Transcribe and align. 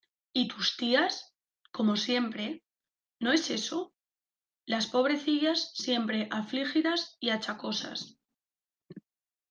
¿Y 0.33 0.47
tus 0.47 0.77
tías? 0.77 1.31
como 1.71 1.95
siempre 1.95 2.63
¿No 3.19 3.31
es 3.31 3.51
eso? 3.51 3.93
las 4.65 4.87
pobrecillas 4.87 5.73
siempre 5.75 6.27
afligidas 6.31 7.17
y 7.19 7.29
achacosas. 7.29 8.17